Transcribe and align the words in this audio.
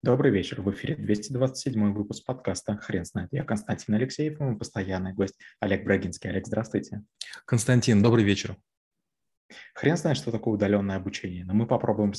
Добрый 0.00 0.30
вечер. 0.30 0.62
В 0.62 0.70
эфире 0.70 0.94
227 0.94 1.92
выпуск 1.92 2.24
подкаста 2.24 2.76
«Хрен 2.76 3.04
знает». 3.04 3.30
Я 3.32 3.42
Константин 3.42 3.96
Алексеев, 3.96 4.38
мой 4.38 4.56
постоянный 4.56 5.12
гость 5.12 5.34
Олег 5.58 5.82
Брагинский. 5.82 6.30
Олег, 6.30 6.46
здравствуйте. 6.46 7.02
Константин, 7.46 8.00
добрый 8.00 8.22
вечер. 8.22 8.56
Хрен 9.74 9.96
знает, 9.96 10.16
что 10.16 10.30
такое 10.30 10.54
удаленное 10.54 10.98
обучение, 10.98 11.44
но 11.44 11.52
мы 11.52 11.66
попробуем 11.66 12.12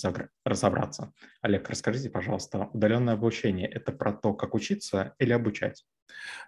разобраться. 0.43 1.13
Олег, 1.41 1.69
расскажите, 1.69 2.09
пожалуйста, 2.09 2.67
удаленное 2.73 3.13
обучение– 3.13 3.67
это 3.69 3.93
про 3.93 4.11
то, 4.11 4.33
как 4.33 4.55
учиться 4.55 5.15
или 5.17 5.31
обучать? 5.31 5.85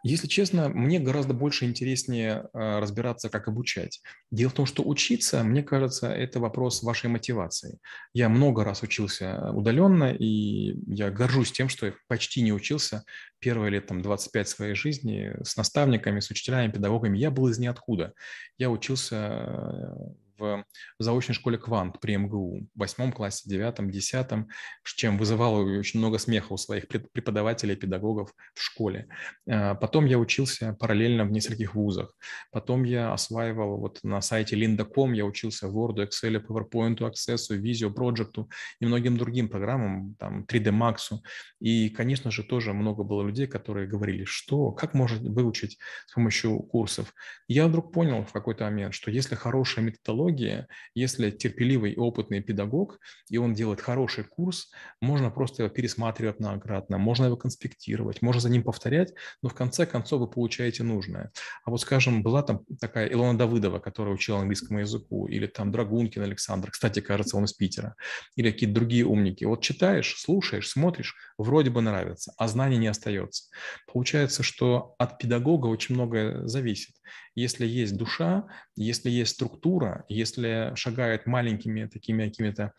Если 0.03 0.27
честно, 0.27 0.69
мне 0.69 0.99
гораздо 0.99 1.33
больше 1.33 1.65
интереснее 1.65 2.49
э, 2.53 2.79
разбираться, 2.79 3.29
как 3.29 3.47
обучать. 3.47 4.01
Дело 4.31 4.49
в 4.49 4.53
том, 4.53 4.65
что 4.65 4.83
учиться, 4.83 5.43
мне 5.43 5.63
кажется, 5.63 6.11
это 6.11 6.39
вопрос 6.39 6.81
вашей 6.81 7.09
мотивации. 7.09 7.79
Я 8.13 8.29
много 8.29 8.63
раз 8.63 8.81
учился 8.83 9.51
удаленно, 9.51 10.11
и 10.11 10.75
я 10.87 11.11
горжусь 11.11 11.51
тем, 11.51 11.69
что 11.69 11.87
я 11.87 11.93
почти 12.07 12.41
не 12.41 12.51
учился 12.51 13.03
первые 13.39 13.71
лет 13.71 13.87
там, 13.87 14.01
25 14.01 14.47
своей 14.47 14.75
жизни 14.75 15.33
с 15.43 15.55
наставниками, 15.57 16.19
с 16.19 16.31
учителями, 16.31 16.71
педагогами. 16.71 17.17
Я 17.17 17.31
был 17.31 17.47
из 17.47 17.59
ниоткуда. 17.59 18.13
Я 18.57 18.69
учился 18.69 19.95
в 20.41 21.03
заочной 21.03 21.35
школе 21.35 21.57
«Квант» 21.57 21.99
при 21.99 22.17
МГУ 22.17 22.67
в 22.73 22.79
восьмом 22.79 23.11
классе, 23.11 23.49
девятом, 23.49 23.89
десятом, 23.89 24.49
чем 24.83 25.17
вызывало 25.17 25.63
очень 25.63 25.99
много 25.99 26.17
смеха 26.17 26.53
у 26.53 26.57
своих 26.57 26.87
преподавателей, 26.87 27.75
педагогов 27.75 28.33
в 28.53 28.61
школе. 28.61 29.07
А, 29.49 29.75
потом 29.75 30.05
я 30.05 30.17
учился 30.17 30.73
параллельно 30.79 31.25
в 31.25 31.31
нескольких 31.31 31.75
вузах. 31.75 32.13
Потом 32.51 32.83
я 32.83 33.13
осваивал 33.13 33.77
вот 33.77 33.99
на 34.03 34.21
сайте 34.21 34.55
lynda.com, 34.55 35.13
я 35.13 35.25
учился 35.25 35.67
Word, 35.67 36.07
Excel, 36.07 36.45
PowerPoint, 36.45 36.97
Access, 36.97 37.49
Visio, 37.51 37.93
Project 37.93 38.45
и 38.79 38.85
многим 38.85 39.17
другим 39.17 39.49
программам, 39.49 40.15
там 40.19 40.43
3D 40.43 40.71
Max. 40.71 41.17
И, 41.59 41.89
конечно 41.89 42.31
же, 42.31 42.43
тоже 42.43 42.73
много 42.73 43.03
было 43.03 43.23
людей, 43.23 43.47
которые 43.47 43.87
говорили, 43.87 44.25
что, 44.25 44.71
как 44.71 44.93
можно 44.93 45.29
выучить 45.31 45.77
с 46.07 46.13
помощью 46.13 46.59
курсов. 46.59 47.13
Я 47.47 47.67
вдруг 47.67 47.93
понял 47.93 48.23
в 48.23 48.31
какой-то 48.31 48.65
момент, 48.65 48.93
что 48.93 49.11
если 49.11 49.35
хорошая 49.35 49.85
методология, 49.85 50.30
психология, 50.31 50.67
если 50.95 51.31
терпеливый 51.31 51.91
и 51.91 51.97
опытный 51.97 52.41
педагог, 52.41 52.99
и 53.29 53.37
он 53.37 53.53
делает 53.53 53.81
хороший 53.81 54.23
курс, 54.23 54.71
можно 55.01 55.29
просто 55.29 55.63
его 55.63 55.73
пересматривать 55.73 56.39
многократно, 56.39 56.97
можно 56.97 57.25
его 57.25 57.37
конспектировать, 57.37 58.21
можно 58.21 58.41
за 58.41 58.49
ним 58.49 58.63
повторять, 58.63 59.13
но 59.41 59.49
в 59.49 59.53
конце 59.53 59.85
концов 59.85 60.21
вы 60.21 60.27
получаете 60.27 60.83
нужное. 60.83 61.31
А 61.65 61.71
вот, 61.71 61.81
скажем, 61.81 62.23
была 62.23 62.43
там 62.43 62.61
такая 62.79 63.07
Илона 63.07 63.37
Давыдова, 63.37 63.79
которая 63.79 64.13
учила 64.13 64.39
английскому 64.39 64.79
языку, 64.79 65.27
или 65.27 65.47
там 65.47 65.71
Драгункин 65.71 66.23
Александр, 66.23 66.71
кстати, 66.71 67.01
кажется, 67.01 67.37
он 67.37 67.45
из 67.45 67.53
Питера, 67.53 67.95
или 68.35 68.51
какие-то 68.51 68.75
другие 68.75 69.05
умники. 69.05 69.45
Вот 69.45 69.61
читаешь, 69.61 70.15
слушаешь, 70.17 70.69
смотришь, 70.69 71.15
вроде 71.37 71.69
бы 71.69 71.81
нравится, 71.81 72.33
а 72.37 72.47
знаний 72.47 72.77
не 72.77 72.87
остается. 72.87 73.43
Получается, 73.91 74.43
что 74.43 74.95
от 74.97 75.17
педагога 75.17 75.67
очень 75.67 75.95
многое 75.95 76.47
зависит. 76.47 76.95
Если 77.35 77.65
есть 77.65 77.97
душа, 77.97 78.47
если 78.75 79.09
есть 79.09 79.31
структура, 79.31 80.05
если 80.09 80.73
шагает 80.75 81.25
маленькими 81.25 81.85
такими 81.85 82.25
какими-то 82.25 82.73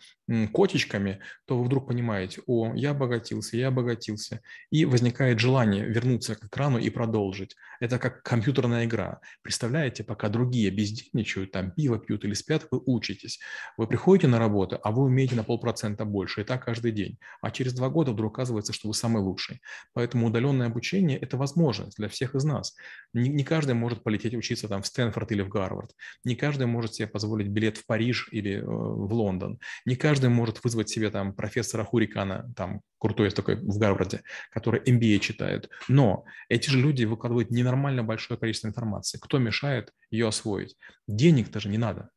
котичками, 0.53 1.20
то 1.47 1.59
вы 1.59 1.64
вдруг 1.64 1.89
понимаете, 1.89 2.42
о, 2.47 2.75
я 2.75 2.91
обогатился, 2.91 3.56
я 3.56 3.69
обогатился. 3.69 4.41
И 4.70 4.84
возникает 4.84 5.39
желание 5.39 5.84
вернуться 5.84 6.34
к 6.34 6.45
экрану 6.45 6.79
и 6.79 6.91
продолжить. 6.91 7.55
Это 7.81 7.98
как 7.98 8.23
компьютерная 8.23 8.84
игра. 8.84 9.20
Представляете, 9.42 10.05
пока 10.05 10.29
другие 10.29 10.70
бездельничают, 10.70 11.53
там 11.53 11.73
пиво 11.73 11.98
пьют 11.98 12.25
или 12.25 12.34
спят, 12.34 12.67
вы 12.70 12.81
учитесь. 12.86 13.41
Вы 13.77 13.86
приходите 13.86 14.29
на 14.29 14.39
работу, 14.39 14.79
а 14.83 14.91
вы 14.91 15.03
умеете 15.03 15.34
на 15.34 15.45
полпроцента 15.45 16.05
больше. 16.05 16.42
И 16.42 16.45
так 16.45 16.64
каждый 16.64 16.92
день. 16.92 17.19
А 17.41 17.51
через 17.51 17.75
два 17.75 17.89
года 17.89 18.12
вдруг 18.12 18.33
оказывается, 18.33 18.73
что 18.73 18.89
вы 18.89 18.95
самый 18.95 19.23
лучший. 19.23 19.61
Поэтому 19.92 20.29
удаленное 20.29 20.69
обучение– 20.69 21.19
это 21.20 21.36
возможность 21.36 21.97
для 21.98 22.09
всех 22.09 22.34
из 22.34 22.45
нас. 22.45 22.75
Не, 23.12 23.29
не 23.29 23.45
каждый 23.45 23.75
может 23.75 24.03
полететь 24.12 24.34
учиться 24.34 24.68
там 24.68 24.82
в 24.82 24.86
Стэнфорд 24.86 25.32
или 25.32 25.41
в 25.41 25.48
Гарвард. 25.48 25.92
Не 26.24 26.36
каждый 26.36 26.67
может 26.67 26.95
себе 26.95 27.08
позволить 27.08 27.48
билет 27.48 27.78
в 27.78 27.86
Париж 27.86 28.28
или 28.30 28.58
э, 28.58 28.62
в 28.62 29.11
Лондон. 29.14 29.58
Не 29.86 29.96
каждый 29.96 30.28
может 30.28 30.62
вызвать 30.62 30.90
себе 30.90 31.11
там 31.11 31.34
профессора 31.34 31.83
Хурикана, 31.83 32.52
там 32.55 32.83
крутой 32.98 33.28
есть 33.28 33.36
такой 33.36 33.56
в 33.56 33.78
Гарварде, 33.78 34.20
который 34.51 34.83
MBA 34.83 35.18
читает. 35.20 35.70
Но 35.89 36.24
эти 36.51 36.68
же 36.68 36.78
люди 36.78 37.05
выкладывают 37.06 37.51
ненормально 37.51 38.05
большое 38.05 38.39
количество 38.39 38.68
информации. 38.68 39.18
Кто 39.18 39.39
мешает 39.39 39.92
ее 40.11 40.28
освоить? 40.28 40.77
Денег 41.08 41.51
даже 41.51 41.70
не 41.70 41.78
надо. 41.78 42.11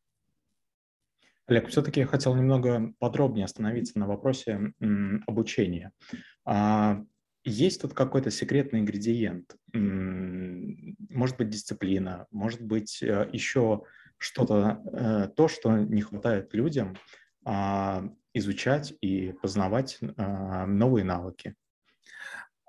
Олег, 1.47 1.69
все-таки 1.69 2.01
я 2.01 2.07
хотел 2.07 2.35
немного 2.35 2.91
подробнее 3.00 3.45
остановиться 3.45 3.97
на 4.00 4.07
вопросе 4.07 4.73
обучения. 5.28 5.91
А, 6.44 7.01
есть 7.45 7.81
тут 7.81 7.94
какой-то 7.94 8.31
секретный 8.31 8.79
ингредиент? 8.79 9.55
Может 11.16 11.38
быть, 11.38 11.50
дисциплина, 11.50 12.28
может 12.30 12.62
быть, 12.62 13.02
э, 13.02 13.30
еще 13.31 13.84
что-то, 14.18 14.81
э, 14.92 15.30
то, 15.36 15.48
что 15.48 15.72
не 15.78 16.02
хватает 16.02 16.53
людям 16.53 16.96
а, 17.46 18.03
изучать 18.34 18.94
и 19.02 19.34
познавать 19.42 20.00
а, 20.18 20.66
новые 20.66 21.06
навыки. 21.06 21.56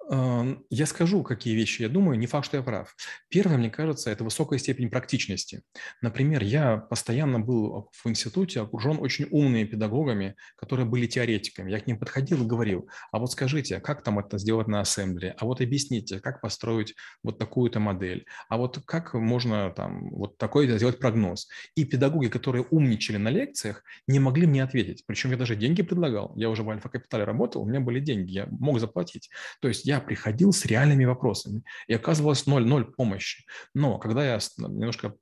Я 0.09 0.87
скажу, 0.87 1.23
какие 1.25 1.57
вещи 1.57 1.83
я 1.83 1.89
думаю, 1.89 2.19
не 2.19 2.27
факт, 2.27 2.47
что 2.47 2.57
я 2.57 2.63
прав. 2.63 2.95
Первое, 3.29 3.59
мне 3.59 3.71
кажется, 3.71 4.11
это 4.11 4.23
высокая 4.23 4.59
степень 4.59 4.89
практичности. 4.89 5.63
Например, 6.01 6.45
я 6.45 6.77
постоянно 6.77 7.41
был 7.41 7.91
в 7.93 8.09
институте 8.09 8.61
окружен 8.61 8.99
очень 9.01 9.27
умными 9.31 9.65
педагогами, 9.65 10.37
которые 10.57 10.87
были 10.87 11.07
теоретиками. 11.07 11.73
Я 11.73 11.81
к 11.81 11.89
ним 11.89 11.99
подходил 11.99 12.45
и 12.45 12.47
говорил, 12.47 12.89
а 13.11 13.19
вот 13.19 13.33
скажите, 13.33 13.81
как 13.81 14.05
там 14.05 14.21
это 14.21 14.39
сделать 14.39 14.69
на 14.69 14.81
ассемблере? 14.81 15.35
А 15.39 15.45
вот 15.45 15.61
объясните, 15.61 16.21
как 16.21 16.41
построить 16.41 16.95
вот 17.25 17.39
такую-то 17.39 17.81
модель? 17.81 18.27
А 18.49 18.59
вот 18.59 18.79
как 18.87 19.13
можно 19.15 19.73
там 19.73 20.11
вот 20.11 20.39
такой 20.39 20.69
сделать 20.69 21.01
прогноз? 21.01 21.49
И 21.75 21.85
педагоги, 21.85 22.29
которые 22.29 22.65
умничали 22.71 23.17
на 23.17 23.31
лекциях, 23.31 23.83
не 24.07 24.21
могли 24.21 24.47
мне 24.47 24.63
ответить. 24.63 25.03
Причем 25.07 25.33
я 25.33 25.37
даже 25.37 25.57
деньги 25.57 25.83
предлагал. 25.83 26.33
Я 26.37 26.49
уже 26.49 26.63
в 26.63 26.71
Альфа-Капитале 26.71 27.25
работал, 27.25 27.63
у 27.63 27.67
меня 27.67 27.81
были 27.81 27.99
деньги, 27.99 28.31
я 28.31 28.47
мог 28.51 28.79
заплатить. 28.79 29.31
То 29.61 29.67
есть 29.67 29.85
я 29.85 29.96
я 29.97 30.01
приходил 30.01 30.53
с 30.53 30.65
реальными 30.67 31.05
вопросами, 31.05 31.63
и 31.89 31.95
оказывалось 31.95 32.47
ноль-ноль 32.47 32.85
помощи. 32.85 33.45
Но 33.75 33.99
когда 33.99 34.25
я 34.25 34.39
немножко 34.59 35.15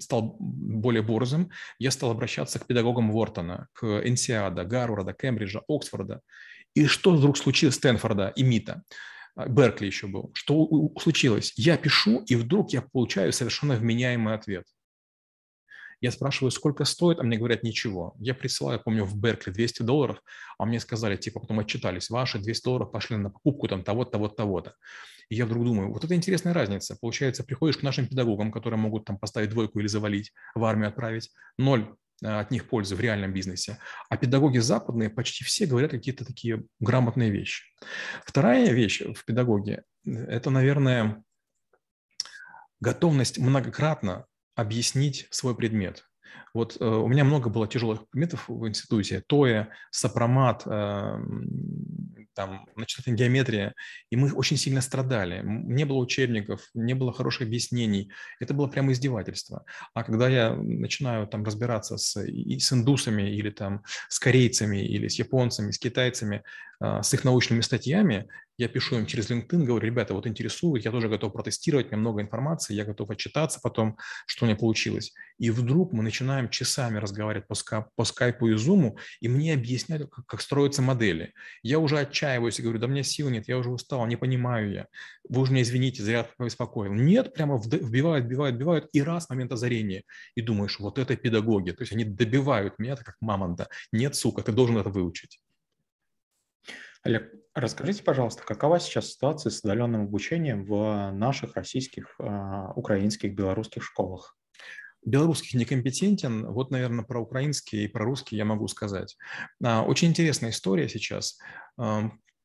стал 0.00 0.36
более 0.38 1.02
борзым, 1.02 1.50
я 1.78 1.90
стал 1.90 2.10
обращаться 2.10 2.58
к 2.58 2.66
педагогам 2.66 3.10
Вортона, 3.10 3.68
к 3.72 3.84
Энсиада, 3.84 4.64
Гарварда, 4.64 5.12
Кембриджа, 5.12 5.62
Оксфорда. 5.68 6.20
И 6.74 6.86
что 6.86 7.12
вдруг 7.12 7.38
случилось 7.38 7.76
Стэнфорда 7.76 8.32
и 8.36 8.42
МИТа? 8.42 8.82
А, 9.34 9.48
Беркли 9.48 9.86
еще 9.86 10.06
был. 10.06 10.30
Что 10.34 10.68
случилось? 11.00 11.52
Я 11.56 11.76
пишу, 11.76 12.22
и 12.26 12.36
вдруг 12.36 12.72
я 12.72 12.82
получаю 12.82 13.32
совершенно 13.32 13.74
вменяемый 13.74 14.34
ответ. 14.34 14.64
Я 16.00 16.12
спрашиваю, 16.12 16.50
сколько 16.50 16.84
стоит, 16.84 17.18
а 17.18 17.22
мне 17.24 17.36
говорят, 17.36 17.62
ничего. 17.62 18.14
Я 18.18 18.34
присылаю, 18.34 18.80
помню, 18.80 19.04
в 19.04 19.18
Беркли 19.18 19.50
200 19.50 19.82
долларов, 19.82 20.22
а 20.58 20.64
мне 20.64 20.78
сказали, 20.78 21.16
типа, 21.16 21.40
потом 21.40 21.58
отчитались, 21.58 22.08
ваши 22.08 22.38
200 22.38 22.64
долларов 22.64 22.92
пошли 22.92 23.16
на 23.16 23.30
покупку 23.30 23.66
там 23.68 23.82
того-то, 23.82 24.12
того-то, 24.12 24.36
того-то. 24.36 24.74
И 25.28 25.34
я 25.34 25.44
вдруг 25.44 25.64
думаю, 25.64 25.92
вот 25.92 26.04
это 26.04 26.14
интересная 26.14 26.54
разница. 26.54 26.96
Получается, 27.00 27.44
приходишь 27.44 27.76
к 27.76 27.82
нашим 27.82 28.06
педагогам, 28.06 28.52
которые 28.52 28.78
могут 28.78 29.04
там 29.04 29.18
поставить 29.18 29.50
двойку 29.50 29.80
или 29.80 29.86
завалить, 29.86 30.32
в 30.54 30.64
армию 30.64 30.88
отправить, 30.88 31.30
ноль 31.58 31.94
э, 32.22 32.28
от 32.28 32.50
них 32.50 32.68
пользы 32.68 32.94
в 32.94 33.00
реальном 33.00 33.32
бизнесе. 33.32 33.78
А 34.08 34.16
педагоги 34.16 34.58
западные 34.58 35.10
почти 35.10 35.44
все 35.44 35.66
говорят 35.66 35.90
какие-то 35.90 36.24
такие 36.24 36.64
грамотные 36.80 37.30
вещи. 37.30 37.64
Вторая 38.24 38.72
вещь 38.72 39.02
в 39.02 39.24
педагоге– 39.24 39.82
это, 40.06 40.48
наверное, 40.50 41.22
готовность 42.80 43.38
многократно 43.38 44.26
объяснить 44.58 45.28
свой 45.30 45.54
предмет. 45.54 46.04
Вот 46.52 46.76
э, 46.80 46.84
у 46.84 47.06
меня 47.06 47.22
много 47.24 47.48
было 47.48 47.68
тяжелых 47.68 48.08
предметов 48.08 48.48
в 48.48 48.66
институте. 48.66 49.22
ТОЭ, 49.28 49.68
сопромат, 49.92 50.62
э, 50.66 51.18
там, 52.34 52.66
начальная 52.74 53.16
геометрия, 53.16 53.74
и 54.10 54.16
мы 54.16 54.32
очень 54.32 54.56
сильно 54.56 54.80
страдали. 54.80 55.42
Не 55.44 55.84
было 55.84 55.98
учебников, 55.98 56.68
не 56.74 56.94
было 56.94 57.12
хороших 57.12 57.42
объяснений. 57.42 58.10
Это 58.40 58.52
было 58.52 58.66
прямо 58.66 58.92
издевательство. 58.92 59.64
А 59.94 60.02
когда 60.02 60.28
я 60.28 60.54
начинаю 60.54 61.28
там 61.28 61.44
разбираться 61.44 61.96
с, 61.96 62.20
и 62.20 62.58
с 62.58 62.72
индусами 62.72 63.30
или 63.30 63.50
там 63.50 63.82
с 64.08 64.18
корейцами 64.18 64.78
или 64.78 65.06
с 65.06 65.20
японцами, 65.20 65.70
с 65.70 65.78
китайцами, 65.78 66.42
э, 66.80 67.02
с 67.02 67.14
их 67.14 67.22
научными 67.22 67.60
статьями, 67.60 68.26
я 68.58 68.68
пишу 68.68 68.98
им 68.98 69.06
через 69.06 69.30
LinkedIn, 69.30 69.64
говорю, 69.64 69.86
ребята, 69.86 70.14
вот 70.14 70.26
интересует, 70.26 70.84
я 70.84 70.90
тоже 70.90 71.08
готов 71.08 71.32
протестировать, 71.32 71.86
у 71.86 71.88
меня 71.90 71.98
много 71.98 72.20
информации, 72.20 72.74
я 72.74 72.84
готов 72.84 73.10
отчитаться 73.10 73.60
потом, 73.62 73.96
что 74.26 74.44
у 74.44 74.48
меня 74.48 74.56
получилось. 74.56 75.14
И 75.38 75.50
вдруг 75.50 75.92
мы 75.92 76.02
начинаем 76.02 76.48
часами 76.48 76.98
разговаривать 76.98 77.46
по, 77.46 77.54
скайпу, 77.54 77.88
по 77.94 78.04
скайпу 78.04 78.48
и 78.48 78.54
зуму, 78.54 78.98
и 79.20 79.28
мне 79.28 79.54
объясняют, 79.54 80.10
как, 80.10 80.26
как 80.26 80.40
строятся 80.40 80.82
модели. 80.82 81.32
Я 81.62 81.78
уже 81.78 81.98
отчаиваюсь 82.00 82.58
и 82.58 82.62
говорю, 82.62 82.80
да 82.80 82.88
мне 82.88 83.04
сил 83.04 83.30
нет, 83.30 83.46
я 83.46 83.56
уже 83.58 83.70
устал, 83.70 84.04
не 84.06 84.16
понимаю 84.16 84.72
я. 84.72 84.86
Вы 85.28 85.42
уже 85.42 85.52
меня 85.52 85.62
извините, 85.62 86.02
зря 86.02 86.28
побеспокоил. 86.36 86.92
Нет, 86.92 87.34
прямо 87.34 87.58
вбивают, 87.58 88.24
вбивают, 88.24 88.56
вбивают, 88.56 88.88
и 88.92 89.02
раз 89.02 89.30
момент 89.30 89.52
озарения. 89.52 90.02
И 90.34 90.40
думаешь, 90.40 90.80
вот 90.80 90.98
это 90.98 91.16
педагоги. 91.16 91.70
То 91.70 91.82
есть 91.82 91.92
они 91.92 92.04
добивают 92.04 92.78
меня, 92.78 92.96
как 92.96 93.16
мамонта. 93.20 93.68
Нет, 93.92 94.16
сука, 94.16 94.42
ты 94.42 94.50
должен 94.50 94.78
это 94.78 94.90
выучить. 94.90 95.40
Олег, 97.02 97.32
Расскажите, 97.58 98.04
пожалуйста, 98.04 98.44
какова 98.44 98.78
сейчас 98.78 99.12
ситуация 99.12 99.50
с 99.50 99.64
удаленным 99.64 100.02
обучением 100.02 100.64
в 100.64 101.10
наших 101.10 101.56
российских, 101.56 102.14
а, 102.20 102.72
украинских, 102.76 103.34
белорусских 103.34 103.82
школах? 103.82 104.36
Белорусских 105.04 105.54
некомпетентен, 105.54 106.46
вот, 106.46 106.70
наверное, 106.70 107.04
про 107.04 107.20
украинский 107.20 107.84
и 107.84 107.88
про 107.88 108.04
русский 108.04 108.36
я 108.36 108.44
могу 108.44 108.68
сказать. 108.68 109.16
А, 109.60 109.82
очень 109.82 110.08
интересная 110.08 110.50
история 110.50 110.88
сейчас. 110.88 111.38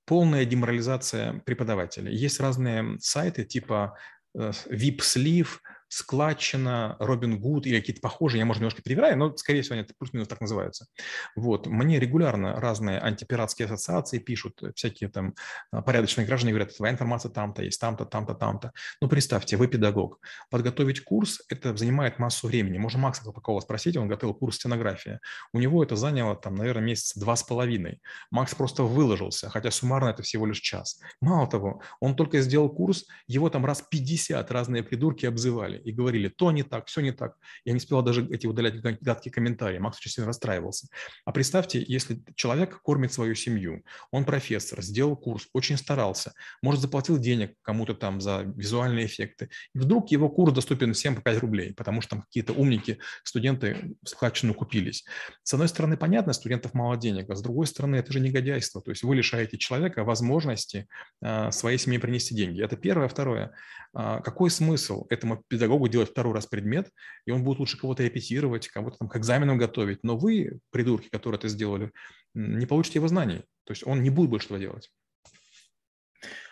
Полная 0.06 0.46
деморализация 0.46 1.44
преподавателей. 1.46 2.16
Есть 2.16 2.40
разные 2.40 2.98
сайты 3.00 3.46
типа 3.46 3.96
VIP-слив, 4.36 5.62
э, 5.64 5.83
складчина, 5.94 6.96
Робин 7.00 7.40
Гуд 7.40 7.68
или 7.68 7.80
какие-то 7.80 8.02
похожие, 8.02 8.40
я, 8.40 8.46
может, 8.46 8.62
немножко 8.62 8.82
перевираю, 8.82 9.16
но, 9.16 9.36
скорее 9.38 9.62
всего, 9.62 9.76
они 9.76 9.86
плюс-минус 10.00 10.28
так 10.28 10.42
называются. 10.42 10.88
Вот. 11.36 11.68
Мне 11.68 12.00
регулярно 12.00 12.60
разные 12.60 13.00
антипиратские 13.00 13.68
ассоциации 13.68 14.18
пишут, 14.18 14.60
всякие 14.76 15.10
там 15.10 15.36
а, 15.72 15.84
порядочные 15.84 16.26
граждане 16.26 16.54
говорят, 16.54 16.76
твоя 16.76 16.94
информация 16.94 17.30
там-то 17.30 17.62
есть, 17.62 17.80
там-то, 17.80 18.06
там-то, 18.06 18.34
там-то. 18.34 18.72
Ну, 19.02 19.08
представьте, 19.08 19.56
вы 19.56 19.68
педагог. 19.68 20.20
Подготовить 20.50 21.04
курс– 21.04 21.44
это 21.48 21.78
занимает 21.78 22.18
массу 22.18 22.48
времени. 22.48 22.80
Можно 22.80 23.00
Макса 23.00 23.24
Попакова 23.24 23.60
спросить, 23.60 23.96
он 23.96 24.08
готовил 24.08 24.34
курс 24.34 24.56
стенографии. 24.56 25.20
У 25.54 25.60
него 25.60 25.84
это 25.84 25.96
заняло, 25.96 26.36
там, 26.36 26.56
наверное, 26.56 26.84
месяца 26.84 27.20
два 27.20 27.36
с 27.36 27.44
половиной. 27.44 28.00
Макс 28.32 28.56
просто 28.56 28.82
выложился, 28.82 29.52
хотя 29.52 29.70
суммарно 29.70 30.10
это 30.10 30.24
всего 30.24 30.48
лишь 30.48 30.60
час. 30.60 31.00
Мало 31.22 31.48
того, 31.48 31.84
он 32.00 32.16
только 32.16 32.42
сделал 32.42 32.70
курс, 32.70 33.06
его 33.28 33.52
там 33.52 33.64
раз 33.64 33.84
50 33.88 34.50
разные 34.50 34.82
придурки 34.82 35.28
обзывали 35.28 35.83
и 35.84 35.92
говорили, 35.92 36.28
то 36.30 36.52
не 36.52 36.64
так, 36.64 36.88
все 36.88 37.02
не 37.02 37.12
так. 37.12 37.36
Я 37.66 37.74
не 37.74 37.78
успела 37.78 38.04
даже 38.04 38.28
эти 38.32 38.48
удалять 38.48 38.82
гадкие 38.82 39.32
комментарии. 39.32 39.80
Макс 39.80 39.98
очень 39.98 40.12
сильно 40.12 40.28
расстраивался. 40.28 40.88
А 41.26 41.32
представьте, 41.32 41.84
если 41.86 42.24
человек 42.36 42.82
кормит 42.82 43.14
свою 43.14 43.36
семью, 43.36 43.84
он 44.12 44.26
профессор, 44.26 44.82
сделал 44.82 45.16
курс, 45.16 45.48
очень 45.54 45.78
старался, 45.78 46.34
может, 46.62 46.82
заплатил 46.82 47.18
денег 47.18 47.56
кому-то 47.62 47.94
там 47.94 48.22
за 48.22 48.42
визуальные 48.56 49.06
эффекты, 49.06 49.50
и 49.74 49.80
вдруг 49.80 50.12
его 50.12 50.30
курс 50.30 50.54
доступен 50.54 50.94
всем 50.94 51.16
по 51.16 51.22
5 51.22 51.40
рублей, 51.40 51.74
потому 51.74 52.02
что 52.02 52.12
там 52.12 52.22
какие-то 52.22 52.54
умники, 52.54 53.00
студенты 53.24 53.96
складчину 54.06 54.54
купились. 54.54 55.06
С 55.44 55.54
одной 55.54 55.68
стороны, 55.68 55.98
понятно, 55.98 56.34
студентов 56.34 56.74
мало 56.74 56.98
денег, 56.98 57.30
а 57.30 57.36
с 57.36 57.42
другой 57.42 57.68
стороны, 57.68 57.98
это 57.98 58.12
же 58.12 58.20
негодяйство. 58.20 58.82
То 58.82 58.92
есть 58.92 59.04
вы 59.04 59.16
лишаете 59.16 59.58
человека 59.58 60.04
возможности 60.04 60.88
а, 61.22 61.52
своей 61.52 61.78
семье 61.78 62.00
принести 62.00 62.36
деньги. 62.36 62.64
Это 62.64 62.76
первое. 62.76 63.08
Второе. 63.08 63.54
А, 63.96 64.22
какой 64.22 64.50
смысл 64.50 65.06
этому 65.10 65.44
педагогу 65.48 65.88
делать 65.88 66.10
второй 66.10 66.34
раз 66.34 66.48
предмет, 66.48 66.92
и 67.26 67.32
он 67.32 67.44
будет 67.44 67.60
лучше 67.60 67.78
кого-то 67.78 68.04
репетировать, 68.04 68.68
кого-то 68.68 68.98
там 68.98 69.08
к 69.08 69.16
экзаменам 69.18 69.58
готовить. 69.58 70.00
Но 70.04 70.18
вы, 70.18 70.60
придурки, 70.72 71.10
которые 71.10 71.38
это 71.38 71.48
сделали, 71.48 71.92
не 72.34 72.66
получите 72.66 73.00
его 73.00 73.08
знаний. 73.08 73.44
То 73.66 73.72
есть 73.72 73.86
он 73.86 74.02
не 74.02 74.10
будет 74.10 74.32
больше 74.32 74.48
этого 74.48 74.60
делать. 74.60 74.92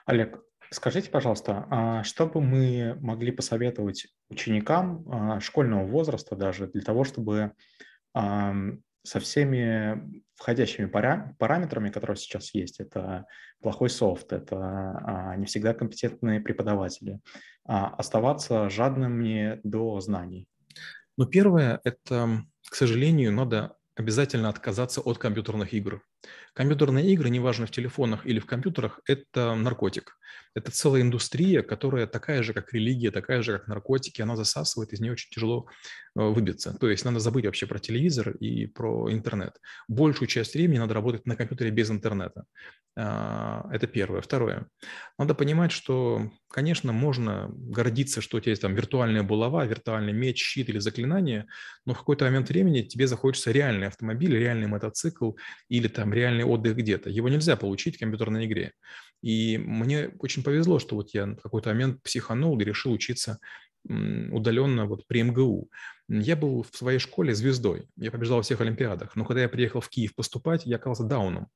Олег, 0.06 0.40
скажите, 0.70 1.10
пожалуйста, 1.10 1.66
а 1.72 2.04
что 2.04 2.28
бы 2.28 2.42
мы 2.42 2.96
могли 3.02 3.32
посоветовать 3.32 4.08
ученикам 4.30 5.06
а, 5.10 5.40
школьного 5.40 5.86
возраста 5.86 6.36
даже 6.36 6.68
для 6.68 6.82
того, 6.82 7.04
чтобы 7.04 7.54
со 8.14 9.20
всеми 9.22 10.22
входящими 10.42 10.88
параметрами, 10.88 11.92
которые 11.92 12.18
сейчас 12.18 12.56
есть. 12.56 12.80
Это 12.80 13.26
плохой 13.62 13.90
софт, 13.90 14.34
это 14.34 14.58
а, 14.58 15.36
не 15.36 15.46
всегда 15.46 15.76
компетентные 15.76 16.40
преподаватели. 16.40 17.20
А, 17.64 17.90
оставаться 17.90 18.68
жадными 18.70 19.60
до 19.64 20.00
знаний. 20.00 20.48
Ну, 21.16 21.28
первое– 21.28 21.80
это, 21.84 22.44
к 22.68 22.76
сожалению, 22.76 23.32
надо 23.32 23.78
обязательно 23.96 24.50
отказаться 24.50 25.02
от 25.02 25.20
компьютерных 25.20 25.74
игр. 25.74 26.02
Компьютерные 26.54 27.12
игры, 27.14 27.30
неважно 27.30 27.66
в 27.66 27.72
телефонах 27.72 28.26
или 28.26 28.40
в 28.40 28.46
компьютерах, 28.46 29.00
это 29.08 29.56
наркотик. 29.56 30.18
Это 30.54 30.70
целая 30.72 31.02
индустрия, 31.02 31.62
которая 31.62 32.08
такая 32.08 32.44
же, 32.44 32.54
как 32.54 32.74
религия, 32.74 33.12
такая 33.12 33.42
же, 33.42 33.58
как 33.58 33.68
наркотики. 33.68 34.22
Она 34.22 34.36
засасывает, 34.36 34.92
из 34.92 35.00
нее 35.00 35.14
очень 35.14 35.30
тяжело 35.32 35.68
э, 36.18 36.22
выбиться. 36.22 36.78
То 36.78 36.90
есть 36.90 37.06
надо 37.06 37.20
забыть 37.20 37.46
вообще 37.46 37.68
про 37.68 37.80
телевизор 37.80 38.32
и 38.32 38.66
про 38.66 39.12
интернет. 39.12 39.58
Большую 39.88 40.28
часть 40.28 40.54
времени 40.54 40.80
надо 40.80 40.94
работать 40.94 41.26
на 41.26 41.38
компьютере 41.38 41.72
без 41.72 41.90
интернета. 41.90 42.44
А, 42.98 43.70
это 43.72 43.88
первое. 43.88 44.20
Второе. 44.20 44.68
Надо 45.18 45.34
понимать, 45.34 45.72
что, 45.72 46.30
конечно, 46.50 46.92
можно 46.92 47.48
гордиться, 47.50 48.20
что 48.20 48.38
у 48.38 48.40
тебя 48.42 48.52
есть 48.52 48.62
там 48.62 48.76
виртуальная 48.76 49.24
булава, 49.24 49.66
виртуальный 49.66 50.12
меч, 50.12 50.44
щит 50.44 50.68
или 50.68 50.80
заклинание, 50.80 51.46
но 51.86 51.94
в 51.94 52.00
какой-то 52.00 52.26
момент 52.26 52.50
времени 52.50 52.82
тебе 52.82 53.08
захочется 53.08 53.52
реальный 53.52 53.88
автомобиль, 53.88 54.36
реальный 54.36 54.68
мотоцикл 54.68 55.32
или 55.70 55.88
там 55.88 56.11
реальный 56.14 56.44
отдых 56.44 56.76
где-то. 56.76 57.10
Его 57.10 57.30
нельзя 57.30 57.56
получить 57.56 57.98
в 57.98 58.00
компьютерной 58.00 58.46
игре. 58.46 58.74
И 59.22 59.58
мне 59.58 60.10
очень 60.20 60.44
повезло, 60.44 60.80
что 60.80 60.96
вот 60.96 61.14
я 61.14 61.26
в 61.26 61.42
какой-то 61.42 61.70
момент 61.70 62.02
психанул 62.04 62.60
и 62.60 62.64
решил 62.64 62.92
учиться 62.92 63.40
удаленно 63.88 64.86
вот 64.86 65.08
при 65.08 65.24
МГУ. 65.24 65.70
Я 66.08 66.36
был 66.36 66.64
в 66.64 66.76
своей 66.76 67.00
школе 67.00 67.34
звездой, 67.34 67.88
я 67.96 68.12
побеждал 68.12 68.38
во 68.38 68.44
всех 68.44 68.60
олимпиадах, 68.60 69.16
но 69.16 69.24
когда 69.24 69.44
я 69.44 69.50
приехал 69.50 69.80
в 69.80 69.88
Киев 69.88 70.14
поступать, 70.14 70.66
я 70.66 70.76
оказался 70.76 71.04
дауном. 71.04 71.48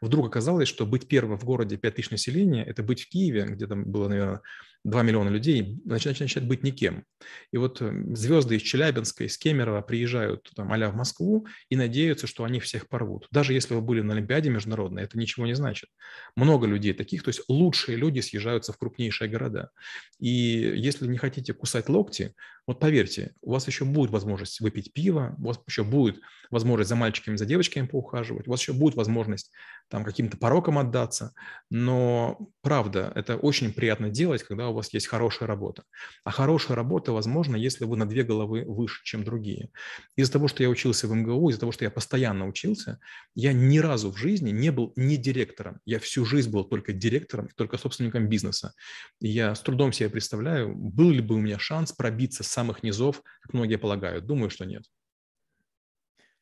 Вдруг 0.00 0.26
оказалось, 0.26 0.68
что 0.68 0.84
быть 0.84 1.06
первым 1.06 1.38
в 1.38 1.44
городе 1.44 1.76
5 1.76 1.94
тысяч 1.94 2.10
населения– 2.10 2.64
это 2.66 2.82
быть 2.82 3.02
в 3.02 3.08
Киеве, 3.08 3.44
где 3.44 3.68
там 3.68 3.84
было, 3.84 4.08
наверное, 4.08 4.40
2 4.84 5.02
миллиона 5.02 5.28
людей, 5.28 5.78
начать, 5.84 6.18
начать 6.20 6.46
быть 6.46 6.62
никем. 6.62 7.04
И 7.52 7.58
вот 7.58 7.82
э, 7.82 7.92
звезды 8.14 8.56
из 8.56 8.62
Челябинска, 8.62 9.24
из 9.24 9.36
Кемерово 9.36 9.82
приезжают 9.82 10.50
там 10.56 10.72
а 10.72 10.90
в 10.90 10.94
Москву 10.94 11.46
и 11.68 11.76
надеются, 11.76 12.26
что 12.26 12.44
они 12.44 12.60
всех 12.60 12.88
порвут. 12.88 13.28
Даже 13.30 13.52
если 13.52 13.74
вы 13.74 13.82
были 13.82 14.00
на 14.00 14.14
Олимпиаде 14.14 14.48
международной, 14.48 15.02
это 15.02 15.18
ничего 15.18 15.46
не 15.46 15.54
значит. 15.54 15.90
Много 16.34 16.66
людей 16.66 16.94
таких, 16.94 17.22
то 17.22 17.28
есть 17.28 17.42
лучшие 17.48 17.98
люди 17.98 18.20
съезжаются 18.20 18.72
в 18.72 18.78
крупнейшие 18.78 19.28
города. 19.28 19.70
И 20.18 20.28
если 20.28 21.06
не 21.06 21.18
хотите 21.18 21.52
кусать 21.70 21.88
локти, 21.88 22.34
вот 22.70 22.78
поверьте, 22.78 23.34
у 23.42 23.50
вас 23.50 23.66
еще 23.66 23.84
будет 23.84 24.12
возможность 24.12 24.60
выпить 24.60 24.92
пиво, 24.92 25.34
у 25.38 25.48
вас 25.48 25.60
еще 25.66 25.82
будет 25.82 26.20
возможность 26.52 26.88
за 26.88 26.94
мальчиками, 26.94 27.36
за 27.36 27.44
девочками 27.44 27.86
поухаживать, 27.86 28.46
у 28.46 28.50
вас 28.52 28.60
еще 28.60 28.72
будет 28.72 28.94
возможность 28.94 29.50
там 29.88 30.04
каким-то 30.04 30.36
порокам 30.36 30.78
отдаться, 30.78 31.34
но 31.68 32.38
правда, 32.62 33.12
это 33.16 33.36
очень 33.36 33.72
приятно 33.72 34.08
делать, 34.08 34.44
когда 34.44 34.68
у 34.68 34.72
вас 34.72 34.92
есть 34.92 35.08
хорошая 35.08 35.48
работа. 35.48 35.82
А 36.22 36.30
хорошая 36.30 36.76
работа 36.76 37.10
возможно, 37.10 37.56
если 37.56 37.84
вы 37.84 37.96
на 37.96 38.08
две 38.08 38.22
головы 38.22 38.64
выше, 38.64 39.02
чем 39.04 39.24
другие. 39.24 39.70
Из-за 40.14 40.32
того, 40.32 40.46
что 40.46 40.62
я 40.62 40.68
учился 40.68 41.08
в 41.08 41.12
МГУ, 41.12 41.50
из-за 41.50 41.60
того, 41.60 41.72
что 41.72 41.84
я 41.84 41.90
постоянно 41.90 42.46
учился, 42.46 43.00
я 43.34 43.52
ни 43.52 43.78
разу 43.78 44.12
в 44.12 44.16
жизни 44.16 44.50
не 44.50 44.70
был 44.70 44.92
не 44.94 45.16
директором. 45.16 45.80
Я 45.84 45.98
всю 45.98 46.24
жизнь 46.24 46.50
был 46.50 46.64
только 46.64 46.92
директором 46.92 47.48
только 47.56 47.78
собственником 47.78 48.28
бизнеса. 48.28 48.74
И 49.20 49.28
я 49.28 49.56
с 49.56 49.60
трудом 49.60 49.92
себе 49.92 50.08
представляю, 50.08 50.72
был 50.74 51.10
ли 51.10 51.20
бы 51.20 51.34
у 51.34 51.40
меня 51.40 51.58
шанс 51.58 51.92
пробиться 51.92 52.44
с 52.44 52.48
самых 52.60 52.82
низов, 52.82 53.22
как 53.40 53.54
многие 53.54 53.76
полагают. 53.76 54.26
Думаю, 54.26 54.50
что 54.50 54.66
нет. 54.66 54.84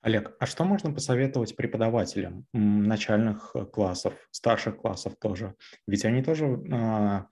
Олег, 0.00 0.36
а 0.40 0.46
что 0.46 0.64
можно 0.64 0.92
посоветовать 0.92 1.54
преподавателям 1.56 2.46
начальных 2.52 3.52
э, 3.54 3.64
классов, 3.66 4.14
старших 4.30 4.78
классов 4.78 5.14
тоже? 5.20 5.54
Ведь 5.86 6.04
они 6.04 6.22
тоже 6.22 6.46
а, 6.72 7.26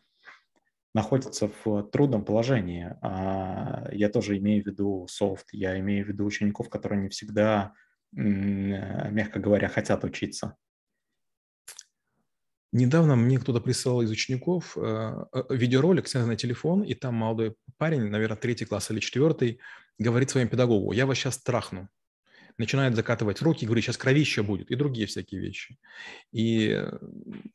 находятся 0.95 1.51
в 1.65 1.83
трудном 1.91 2.25
положении. 2.25 2.97
А, 3.03 3.89
я 3.93 4.09
тоже 4.09 4.39
имею 4.39 4.63
в 4.63 4.67
виду 4.67 5.07
софт, 5.09 5.47
я 5.53 5.79
имею 5.81 6.05
в 6.05 6.09
виду 6.09 6.25
учеников, 6.25 6.69
которые 6.69 7.03
не 7.03 7.09
всегда, 7.09 7.73
мягко 8.13 9.41
говоря, 9.41 9.69
хотят 9.69 10.05
учиться. 10.05 10.57
Недавно 12.77 13.17
мне 13.17 13.39
кто-то 13.39 13.61
присылал 13.61 14.03
из 14.03 14.11
учеников 14.11 14.77
э, 14.77 15.25
э, 15.33 15.43
видеоролик, 15.49 16.07
снятый 16.07 16.29
на 16.29 16.37
телефон, 16.37 16.83
и 16.83 16.93
там 16.93 17.15
молодой 17.15 17.57
парень, 17.79 18.03
наверное, 18.03 18.37
третий 18.37 18.67
класс 18.67 18.91
или 18.91 19.01
четвертый, 19.01 19.61
говорит 19.99 20.29
своему 20.29 20.51
педагогу, 20.51 20.93
я 20.93 21.07
вас 21.07 21.17
сейчас 21.17 21.39
трахну 21.39 21.89
начинает 22.59 22.95
закатывать 22.95 23.41
руки, 23.41 23.65
говорит, 23.65 23.85
сейчас 23.85 23.97
кровище 23.97 24.43
будет, 24.43 24.71
и 24.71 24.75
другие 24.75 25.07
всякие 25.07 25.41
вещи. 25.41 25.79
И 26.33 26.69
э, 26.69 26.99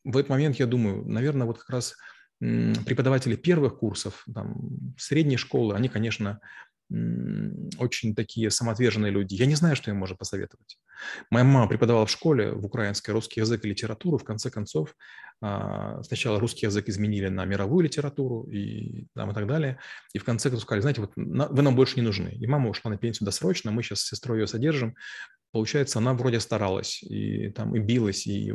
в 0.04 0.18
этот 0.18 0.30
момент 0.30 0.56
я 0.56 0.66
думаю, 0.66 1.06
наверное, 1.06 1.46
вот 1.46 1.60
как 1.60 1.70
раз 1.70 1.96
преподаватели 2.40 3.36
первых 3.36 3.78
курсов, 3.78 4.26
там, 4.34 4.96
средней 4.98 5.38
школы, 5.38 5.76
они, 5.76 5.88
конечно, 5.88 6.40
очень 7.78 8.16
такие 8.16 8.50
самоотверженные 8.50 9.12
люди. 9.12 9.36
Я 9.36 9.46
не 9.46 9.56
знаю, 9.56 9.76
что 9.76 9.92
им 9.92 9.98
можно 9.98 10.16
посоветовать. 10.16 10.78
Моя 11.30 11.46
мама 11.46 11.68
преподавала 11.68 12.06
в 12.06 12.12
школе 12.12 12.52
в 12.52 12.66
украинской 12.66 13.12
русский 13.12 13.40
язык 13.40 13.66
и 13.66 13.70
литературу. 13.70 14.18
В 14.18 14.24
конце 14.24 14.50
концов, 14.50 14.96
сначала 15.42 16.40
русский 16.40 16.68
язык 16.68 16.88
изменили 16.88 17.28
на 17.28 17.46
мировую 17.46 17.84
литературу 17.84 18.44
и, 18.44 19.08
там, 19.16 19.32
и 19.32 19.34
так 19.34 19.48
далее. 19.48 19.80
И 20.14 20.20
в 20.20 20.24
конце 20.24 20.50
концов 20.50 20.66
сказали, 20.66 20.82
знаете, 20.82 21.02
вот 21.02 21.12
вы 21.16 21.62
нам 21.62 21.76
больше 21.76 21.96
не 21.96 22.04
нужны. 22.04 22.30
И 22.40 22.46
мама 22.48 22.70
ушла 22.70 22.92
на 22.92 22.98
пенсию 22.98 23.26
досрочно, 23.26 23.72
мы 23.72 23.82
сейчас 23.82 24.02
с 24.02 24.10
сестрой 24.10 24.40
ее 24.42 24.48
содержим. 24.48 24.96
Получается, 25.52 26.00
она 26.00 26.14
вроде 26.14 26.40
старалась 26.40 27.04
и 27.04 27.50
там 27.50 27.76
и 27.76 27.80
билась, 27.80 28.26
и 28.26 28.54